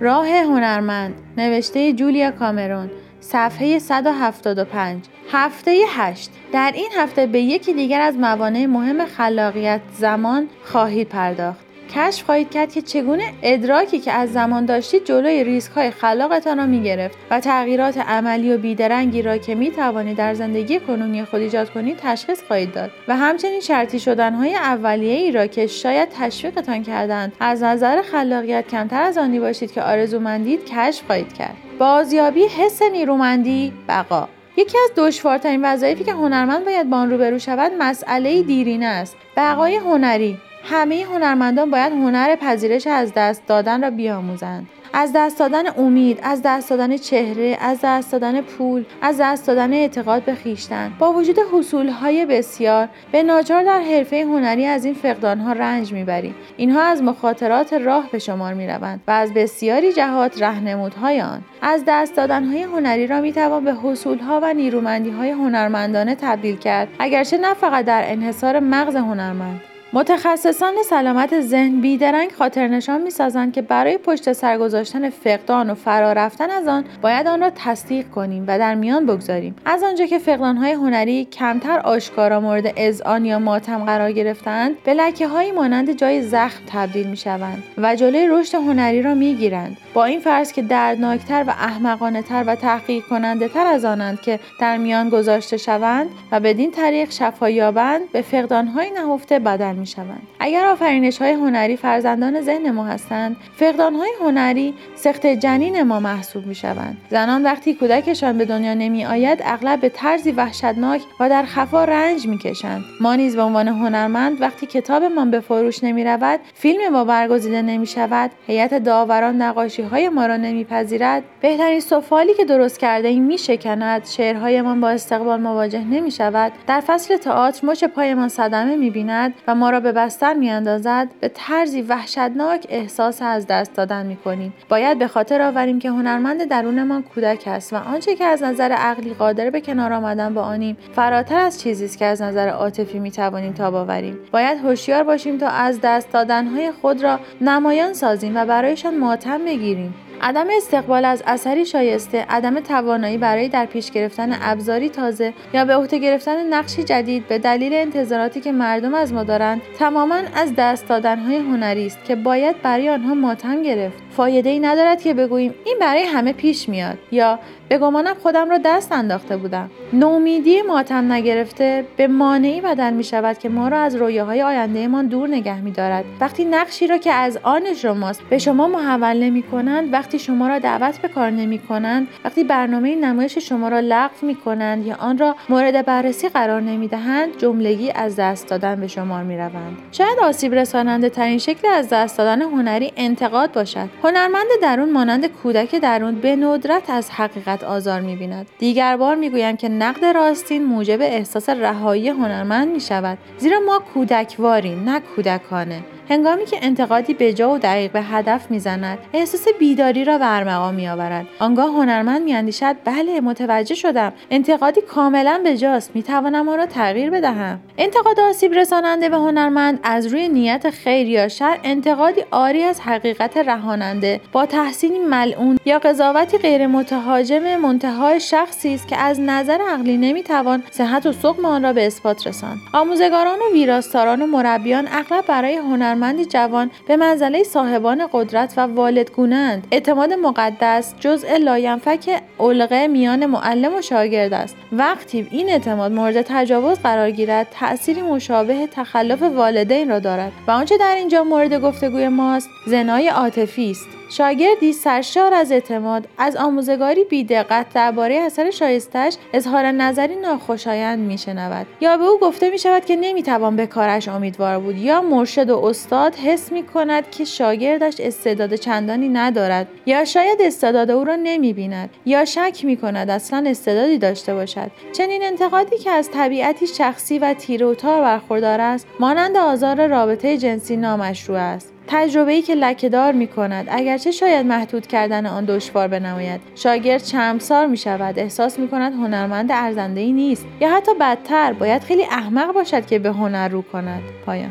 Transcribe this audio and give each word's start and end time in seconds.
راه 0.00 0.28
هنرمند 0.28 1.14
نوشته 1.36 1.92
جولیا 1.92 2.30
کامرون 2.30 2.90
صفحه 3.20 3.78
175 3.78 5.04
هفته 5.32 5.84
8 5.88 6.30
در 6.52 6.72
این 6.74 6.88
هفته 6.96 7.26
به 7.26 7.40
یکی 7.40 7.72
دیگر 7.72 8.00
از 8.00 8.16
موانع 8.16 8.66
مهم 8.66 9.06
خلاقیت 9.06 9.80
زمان 9.98 10.48
خواهید 10.64 11.08
پرداخت. 11.08 11.69
کشف 11.94 12.24
خواهید 12.24 12.50
کرد 12.50 12.72
که 12.72 12.82
چگونه 12.82 13.32
ادراکی 13.42 13.98
که 13.98 14.12
از 14.12 14.32
زمان 14.32 14.64
داشتید 14.64 15.04
جلوی 15.04 15.44
ریسک 15.44 15.72
های 15.72 15.90
خلاقتان 15.90 16.58
را 16.58 16.66
می 16.66 16.82
گرفت 16.82 17.18
و 17.30 17.40
تغییرات 17.40 17.98
عملی 17.98 18.52
و 18.52 18.58
بیدرنگی 18.58 19.22
را 19.22 19.38
که 19.38 19.54
می 19.54 19.70
توانید 19.70 20.16
در 20.16 20.34
زندگی 20.34 20.80
کنونی 20.80 21.24
خود 21.24 21.40
ایجاد 21.40 21.70
کنید 21.70 21.96
تشخیص 21.96 22.42
خواهید 22.42 22.72
داد. 22.72 22.90
و 23.08 23.16
همچنین 23.16 23.60
شرطی 23.60 24.00
شدن 24.00 24.34
های 24.34 24.54
اولیه 24.54 25.14
ای 25.14 25.32
را 25.32 25.46
که 25.46 25.66
شاید 25.66 26.08
تشویقتان 26.08 26.82
کردند 26.82 27.32
از 27.40 27.62
نظر 27.62 28.02
خلاقیت 28.02 28.68
کمتر 28.68 29.02
از 29.02 29.18
آنی 29.18 29.40
باشید 29.40 29.72
که 29.72 29.82
آرزومندید 29.82 30.64
کشف 30.64 31.06
خواهید 31.06 31.32
کرد. 31.32 31.56
بازیابی 31.78 32.44
حس 32.44 32.82
نیرومندی 32.82 33.72
بقا. 33.88 34.28
یکی 34.56 34.78
از 34.84 34.90
دشوارترین 34.96 35.64
وظایفی 35.64 36.04
که 36.04 36.12
هنرمند 36.12 36.64
باید 36.64 36.90
با 36.90 36.96
آن 36.96 37.10
روبرو 37.10 37.38
شود 37.38 37.72
مسئله 37.78 38.42
دیرینه 38.42 38.86
است. 38.86 39.16
بقای 39.36 39.76
هنری. 39.76 40.38
همه 40.64 41.04
هنرمندان 41.04 41.70
باید 41.70 41.92
هنر 41.92 42.36
پذیرش 42.36 42.86
از 42.86 43.12
دست 43.16 43.46
دادن 43.46 43.82
را 43.82 43.90
بیاموزند. 43.90 44.68
از 44.92 45.12
دست 45.14 45.38
دادن 45.38 45.62
امید 45.78 46.20
از 46.22 46.42
دست 46.44 46.70
دادن 46.70 46.96
چهره 46.96 47.58
از 47.60 47.78
دست 47.82 48.12
دادن 48.12 48.40
پول 48.40 48.84
از 49.02 49.20
دست 49.20 49.46
دادن 49.46 49.72
اعتقاد 49.72 50.22
به 50.22 50.34
خیشتن. 50.34 50.92
با 50.98 51.12
وجود 51.12 51.36
حصولهای 51.52 52.26
بسیار 52.26 52.88
به 53.12 53.22
ناچار 53.22 53.64
در 53.64 53.80
حرفه 53.80 54.24
هنری 54.24 54.66
از 54.66 54.84
این 54.84 54.94
فقدانها 54.94 55.52
رنج 55.52 55.92
می‌بریم. 55.92 56.34
اینها 56.56 56.82
از 56.82 57.02
مخاطرات 57.02 57.72
راه 57.72 58.08
به 58.12 58.18
شمار 58.18 58.54
می‌روند 58.54 59.00
و 59.06 59.10
از 59.10 59.34
بسیاری 59.34 59.92
جهات 59.92 60.42
رهنمودهای 60.42 61.20
آن. 61.20 61.42
از 61.62 61.82
دست 61.86 62.16
دادنهای 62.16 62.62
هنری 62.62 63.06
را 63.06 63.20
می‌توان 63.20 63.64
به 63.64 63.74
حصولها 63.74 64.40
و 64.42 64.52
نیرومندیهای 64.52 65.30
هنرمندانه 65.30 66.14
تبدیل 66.14 66.56
کرد 66.56 66.88
اگرچه 66.98 67.38
نه 67.38 67.54
فقط 67.54 67.84
در 67.84 68.02
انحصار 68.06 68.60
مغز 68.60 68.96
هنرمند. 68.96 69.60
متخصصان 69.92 70.74
سلامت 70.90 71.40
ذهن 71.40 71.80
بیدرنگ 71.80 72.32
خاطر 72.32 72.68
نشان 72.68 73.02
می‌سازند 73.02 73.52
که 73.52 73.62
برای 73.62 73.98
پشت 73.98 74.32
سر 74.32 74.58
گذاشتن 74.58 75.10
فقدان 75.10 75.70
و 75.70 75.74
فرا 75.74 76.12
رفتن 76.12 76.50
از 76.50 76.68
آن 76.68 76.84
باید 77.02 77.26
آن 77.26 77.40
را 77.40 77.50
تصدیق 77.54 78.10
کنیم 78.10 78.44
و 78.46 78.58
در 78.58 78.74
میان 78.74 79.06
بگذاریم. 79.06 79.56
از 79.64 79.82
آنجا 79.82 80.06
که 80.06 80.18
فقدانهای 80.18 80.72
هنری 80.72 81.24
کمتر 81.24 81.78
آشکارا 81.78 82.40
مورد 82.40 82.72
اذعان 82.76 83.24
یا 83.24 83.38
ماتم 83.38 83.84
قرار 83.84 84.12
گرفتند 84.12 84.82
به 84.84 84.94
لکه 84.94 85.28
هایی 85.28 85.52
مانند 85.52 85.92
جای 85.92 86.22
زخم 86.22 86.62
تبدیل 86.66 87.06
می 87.06 87.16
شوند 87.16 87.62
و 87.78 87.96
جلوی 87.96 88.28
رشد 88.28 88.54
هنری 88.54 89.02
را 89.02 89.14
می 89.14 89.34
گیرند 89.34 89.76
با 89.94 90.04
این 90.04 90.20
فرض 90.20 90.52
که 90.52 90.62
دردناکتر 90.62 91.44
و 91.46 91.50
احمقانه 91.50 92.22
تر 92.22 92.44
و 92.46 92.54
تحقیق 92.54 93.04
کننده 93.04 93.48
تر 93.48 93.66
از 93.66 93.84
آنند 93.84 94.20
که 94.20 94.40
در 94.60 94.76
میان 94.76 95.08
گذاشته 95.08 95.56
شوند 95.56 96.10
و 96.32 96.40
بدین 96.40 96.70
طریق 96.70 97.10
شفا 97.10 97.50
یابند 97.50 98.12
به 98.12 98.22
فقدانهای 98.22 98.90
نهفته 98.90 99.38
بدل 99.38 99.79
می 99.80 99.86
شوند. 99.86 100.22
اگر 100.40 100.66
آفرینش 100.66 101.18
های 101.18 101.32
هنری 101.32 101.76
فرزندان 101.76 102.40
ذهن 102.40 102.70
ما 102.70 102.84
هستند 102.84 103.36
فقدان 103.56 103.94
های 103.94 104.10
هنری 104.20 104.74
سخت 104.94 105.26
جنین 105.26 105.82
ما 105.82 106.00
محسوب 106.00 106.46
می 106.46 106.54
شوند 106.54 106.96
زنان 107.10 107.42
وقتی 107.42 107.74
کودکشان 107.74 108.38
به 108.38 108.44
دنیا 108.44 108.74
نمی 108.74 109.04
آید 109.04 109.40
اغلب 109.44 109.80
به 109.80 109.88
طرزی 109.88 110.30
وحشتناک 110.30 111.02
و 111.20 111.28
در 111.28 111.44
خفا 111.44 111.84
رنج 111.84 112.26
می 112.26 112.38
کشند 112.38 112.84
ما 113.00 113.14
نیز 113.14 113.36
به 113.36 113.42
عنوان 113.42 113.68
هنرمند 113.68 114.40
وقتی 114.40 114.66
کتابمان 114.66 115.30
به 115.30 115.40
فروش 115.40 115.84
نمی 115.84 116.04
رود 116.04 116.40
فیلم 116.54 116.92
ما 116.92 117.04
برگزیده 117.04 117.62
نمی 117.62 117.86
شود 117.86 118.30
هیئت 118.46 118.74
داوران 118.74 119.42
نقاشی 119.42 119.82
های 119.82 120.08
ما 120.08 120.26
را 120.26 120.36
نمیپذیرد 120.36 121.22
بهترین 121.40 121.80
سفالی 121.80 122.34
که 122.34 122.44
درست 122.44 122.78
کرده 122.80 123.08
این 123.08 123.24
می 123.24 123.38
شکند 123.38 124.06
شعرهایمان 124.06 124.80
با 124.80 124.90
استقبال 124.90 125.40
مواجه 125.40 125.84
نمی 125.84 126.10
شود 126.10 126.52
در 126.66 126.80
فصل 126.80 127.16
تئاتر 127.16 127.66
مچ 127.66 127.84
پایمان 127.84 128.28
صدمه 128.28 128.76
می 128.76 128.90
بیند 128.90 129.34
و 129.46 129.54
ما 129.54 129.69
را 129.70 129.80
به 129.80 129.92
بستر 129.92 130.34
می 130.34 130.50
اندازد 130.50 131.08
به 131.20 131.28
طرزی 131.28 131.82
وحشتناک 131.82 132.66
احساس 132.68 133.22
از 133.22 133.46
دست 133.46 133.74
دادن 133.74 134.06
می 134.06 134.16
کنیم 134.16 134.52
باید 134.68 134.98
به 134.98 135.08
خاطر 135.08 135.42
آوریم 135.42 135.78
که 135.78 135.90
هنرمند 135.90 136.44
درونمان 136.44 137.02
کودک 137.02 137.42
است 137.46 137.72
و 137.72 137.76
آنچه 137.76 138.14
که 138.16 138.24
از 138.24 138.42
نظر 138.42 138.72
عقلی 138.72 139.14
قادر 139.14 139.50
به 139.50 139.60
کنار 139.60 139.92
آمدن 139.92 140.34
با 140.34 140.42
آنیم 140.42 140.76
فراتر 140.94 141.38
از 141.38 141.60
چیزی 141.60 141.84
است 141.84 141.98
که 141.98 142.04
از 142.04 142.22
نظر 142.22 142.48
عاطفی 142.48 142.98
می 142.98 143.10
توانیم 143.10 143.52
تاب 143.52 143.74
آوریم 143.74 144.18
باید 144.32 144.58
هوشیار 144.58 145.02
باشیم 145.02 145.38
تا 145.38 145.48
از 145.48 145.80
دست 145.82 146.12
دادنهای 146.12 146.72
خود 146.72 147.02
را 147.02 147.20
نمایان 147.40 147.92
سازیم 147.92 148.36
و 148.36 148.44
برایشان 148.44 148.98
ماتم 148.98 149.44
بگیریم. 149.44 149.94
عدم 150.22 150.46
استقبال 150.56 151.04
از 151.04 151.22
اثری 151.26 151.66
شایسته 151.66 152.26
عدم 152.28 152.60
توانایی 152.60 153.18
برای 153.18 153.48
در 153.48 153.66
پیش 153.66 153.90
گرفتن 153.90 154.38
ابزاری 154.42 154.88
تازه 154.88 155.32
یا 155.54 155.64
به 155.64 155.74
عهده 155.74 155.98
گرفتن 155.98 156.54
نقشی 156.54 156.84
جدید 156.84 157.28
به 157.28 157.38
دلیل 157.38 157.74
انتظاراتی 157.74 158.40
که 158.40 158.52
مردم 158.52 158.94
از 158.94 159.12
ما 159.12 159.24
دارند 159.24 159.62
تماما 159.78 160.20
از 160.34 160.52
دست 160.56 160.88
دادنهای 160.88 161.36
هنری 161.36 161.86
است 161.86 162.04
که 162.04 162.16
باید 162.16 162.62
برای 162.62 162.88
آنها 162.88 163.14
ماتم 163.14 163.62
گرفت. 163.62 164.09
فایده 164.20 164.50
ای 164.50 164.60
ندارد 164.60 165.02
که 165.02 165.14
بگوییم 165.14 165.54
این 165.64 165.76
برای 165.80 166.02
همه 166.02 166.32
پیش 166.32 166.68
میاد. 166.68 166.98
یا 167.12 167.38
به 167.68 167.78
گمانم 167.78 168.14
خودم 168.14 168.50
را 168.50 168.58
دست 168.58 168.92
انداخته 168.92 169.36
بودم. 169.36 169.70
نومیدی 169.92 170.62
ماتم 170.62 171.12
نگرفته 171.12 171.84
به 171.96 172.06
مانعی 172.06 172.60
بدل 172.60 172.92
می 172.92 173.04
شود 173.04 173.38
که 173.38 173.48
ما 173.48 173.68
را 173.68 173.80
از 173.80 173.96
رویاهای 173.96 174.42
آیندهمان 174.42 175.06
دور 175.06 175.28
نگه 175.28 175.60
می 175.60 175.70
دارد 175.70 176.04
وقتی 176.20 176.44
نقشی 176.44 176.86
را 176.86 176.98
که 176.98 177.12
از 177.12 177.38
آن 177.42 177.74
شماست 177.74 178.22
به 178.30 178.38
شما 178.38 178.68
محول 178.68 179.16
نمی 179.16 179.42
کنند 179.42 179.92
وقتی 179.92 180.18
شما 180.18 180.48
را 180.48 180.58
دعوت 180.58 180.98
به 180.98 181.08
کار 181.08 181.30
نمی 181.30 181.58
کنند 181.58 182.08
وقتی 182.24 182.44
برنامه 182.44 182.96
نمایش 182.96 183.38
شما 183.38 183.68
را 183.68 183.80
لغو 183.80 184.26
می 184.26 184.34
کنند 184.34 184.86
یا 184.86 184.96
آن 184.96 185.18
را 185.18 185.36
مورد 185.48 185.86
بررسی 185.86 186.28
قرار 186.28 186.60
نمی 186.60 186.88
دهند 186.88 187.38
جملگی 187.38 187.90
از 187.90 188.16
دست 188.16 188.48
دادن 188.48 188.80
به 188.80 188.86
شمار 188.86 189.22
می 189.22 189.36
روند 189.36 189.76
شاید 189.92 190.18
آسیب 190.22 190.54
رساننده 190.54 191.08
ترین 191.08 191.38
شکل 191.38 191.68
از 191.68 191.88
دست 191.88 192.18
دادن 192.18 192.42
هنری 192.42 192.92
انتقاد 192.96 193.52
باشد. 193.52 193.88
هنرمند 194.10 194.46
درون 194.62 194.92
مانند 194.92 195.26
کودک 195.26 195.74
درون 195.74 196.14
به 196.14 196.36
ندرت 196.36 196.90
از 196.90 197.10
حقیقت 197.10 197.64
آزار 197.64 198.00
می‌بیند. 198.00 198.46
دیگر 198.58 198.96
بار 198.96 199.14
می‌گویم 199.14 199.56
که 199.56 199.68
نقد 199.68 200.04
راستین 200.04 200.64
موجب 200.64 201.00
احساس 201.00 201.48
رهایی 201.48 202.08
هنرمند 202.08 202.68
می 202.68 202.80
شود 202.80 203.18
زیرا 203.38 203.60
ما 203.60 203.82
کودکواریم 203.94 204.84
نه 204.88 205.00
کودکانه. 205.00 205.80
هنگامی 206.10 206.44
که 206.44 206.58
انتقادی 206.62 207.14
به 207.14 207.44
و 207.44 207.58
دقیق 207.58 207.92
به 207.92 208.02
هدف 208.02 208.50
می‌زند 208.50 208.98
احساس 209.12 209.44
بیداری 209.58 210.04
را 210.04 210.18
برمقام 210.18 210.74
میآورد. 210.74 211.26
آنگاه 211.38 211.66
هنرمند 211.66 212.22
میاندیشد 212.22 212.76
بله 212.84 213.20
متوجه 213.20 213.74
شدم. 213.74 214.12
انتقادی 214.30 214.80
کاملا 214.80 215.40
به 215.44 215.56
جاست. 215.56 215.90
می‌توانم 215.94 216.48
آن 216.48 216.58
را 216.58 216.66
تغییر 216.66 217.10
بدهم. 217.10 217.60
انتقاد 217.78 218.20
آسیب 218.20 218.54
رساننده 218.54 219.08
به 219.08 219.16
هنرمند 219.16 219.80
از 219.82 220.06
روی 220.06 220.28
نیت 220.28 220.70
خیر 220.70 221.08
یا 221.08 221.28
شر 221.28 221.58
انتقادی 221.64 222.22
آری 222.30 222.62
از 222.62 222.80
حقیقت 222.80 223.36
رهاننده. 223.36 224.20
با 224.32 224.46
تحسینی 224.46 224.98
ملعون 224.98 225.58
یا 225.64 225.78
قضاوتی 225.78 226.38
غیر 226.38 226.66
متهاجم 226.66 227.56
منتهای 227.56 228.20
شخصی 228.20 228.74
است 228.74 228.88
که 228.88 228.96
از 228.96 229.20
نظر 229.20 229.58
عقلی 229.70 229.96
نمی‌توان 229.96 230.62
صحت 230.70 231.06
و 231.06 231.12
سقم 231.12 231.44
آن 231.44 231.62
را 231.62 231.72
به 231.72 231.86
اثبات 231.86 232.26
رساند. 232.26 232.58
آموزگاران 232.74 233.38
و 233.38 233.52
ویراستاران 233.52 234.22
و 234.22 234.26
مربیان 234.26 234.88
اغلب 234.92 235.26
برای 235.26 235.56
هنر 235.56 235.99
هنرمندی 236.00 236.24
جوان 236.24 236.70
به 236.88 236.96
منزله 236.96 237.42
صاحبان 237.42 238.06
قدرت 238.12 238.54
و 238.56 238.60
والدگونند 238.60 239.66
اعتماد 239.70 240.12
مقدس 240.12 240.94
جزء 241.00 241.36
لاینفک 241.36 242.22
علقه 242.40 242.86
میان 242.86 243.26
معلم 243.26 243.74
و 243.74 243.82
شاگرد 243.82 244.32
است. 244.32 244.56
وقتی 244.72 245.28
این 245.30 245.50
اعتماد 245.50 245.92
مورد 245.92 246.22
تجاوز 246.22 246.78
قرار 246.78 247.10
گیرد 247.10 247.46
تأثیری 247.50 248.02
مشابه 248.02 248.66
تخلف 248.66 249.22
والدین 249.22 249.88
را 249.88 249.98
دارد. 249.98 250.32
و 250.46 250.50
آنچه 250.50 250.78
در 250.78 250.94
اینجا 250.94 251.24
مورد 251.24 251.60
گفتگوی 251.60 252.08
ماست 252.08 252.48
زنای 252.66 253.08
عاطفی 253.08 253.70
است. 253.70 253.99
شاگردی 254.10 254.72
سرشار 254.72 255.34
از 255.34 255.52
اعتماد 255.52 256.08
از 256.18 256.36
آموزگاری 256.36 257.04
بیدقت 257.04 257.66
درباره 257.74 258.14
اثر 258.14 258.50
شایستش 258.50 259.16
اظهار 259.32 259.64
نظری 259.64 260.16
ناخوشایند 260.16 260.98
میشنود. 260.98 261.66
یا 261.80 261.96
به 261.96 262.04
او 262.04 262.18
گفته 262.18 262.50
می 262.50 262.58
شود 262.58 262.84
که 262.84 262.96
نمی‌توان 262.96 263.56
به 263.56 263.66
کارش 263.66 264.08
امیدوار 264.08 264.58
بود 264.58 264.78
یا 264.78 265.02
مرشد 265.02 265.50
و 265.50 265.64
استاد 265.64 266.14
حس 266.14 266.52
می 266.52 266.62
کند 266.62 267.10
که 267.10 267.24
شاگردش 267.24 267.94
استعداد 268.00 268.54
چندانی 268.54 269.08
ندارد 269.08 269.68
یا 269.86 270.04
شاید 270.04 270.42
استعداد 270.42 270.90
او 270.90 271.04
را 271.04 271.16
نمی 271.16 271.52
بیند 271.52 271.90
یا 272.06 272.24
شک 272.24 272.64
می 272.64 272.76
کند 272.76 273.10
اصلا 273.10 273.44
استعدادی 273.46 273.98
داشته 273.98 274.34
باشد. 274.34 274.70
چنین 274.92 275.22
انتقادی 275.24 275.78
که 275.78 275.90
از 275.90 276.10
طبیعتی 276.10 276.66
شخصی 276.66 277.18
و 277.18 277.34
تیره 277.34 277.66
و 277.66 277.74
تار 277.74 278.00
برخوردار 278.00 278.60
است 278.60 278.86
مانند 279.00 279.36
آزار 279.36 279.86
رابطه 279.86 280.36
جنسی 280.36 280.76
نامشروع 280.76 281.38
است. 281.38 281.79
تجربه 281.92 282.32
ای 282.32 282.42
که 282.42 282.54
لکهدار 282.54 283.12
می 283.12 283.26
کند 283.26 283.66
اگرچه 283.70 284.10
شاید 284.10 284.46
محدود 284.46 284.86
کردن 284.86 285.26
آن 285.26 285.44
دشوار 285.44 285.88
بنماید. 285.88 286.40
شاگرد 286.54 287.02
چمسار 287.02 287.66
می 287.66 287.76
شود 287.76 288.18
احساس 288.18 288.58
می 288.58 288.68
کند 288.68 288.92
هنرمند 288.92 289.52
ارزنده 289.52 290.00
ای 290.00 290.12
نیست. 290.12 290.46
یا 290.60 290.76
حتی 290.76 290.90
بدتر 291.00 291.52
باید 291.52 291.82
خیلی 291.82 292.04
احمق 292.04 292.54
باشد 292.54 292.86
که 292.86 292.98
به 292.98 293.08
هنر 293.08 293.48
رو 293.48 293.62
کند. 293.62 294.02
پایان. 294.26 294.50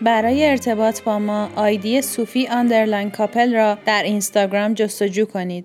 برای 0.00 0.46
ارتباط 0.46 1.02
با 1.02 1.18
ما 1.18 1.48
آیدی 1.56 2.02
صوفی 2.02 2.48
underline 2.48 3.10
کاپل 3.10 3.54
را 3.54 3.78
در 3.86 4.02
اینستاگرام 4.02 4.74
جستجو 4.74 5.24
کنید. 5.24 5.64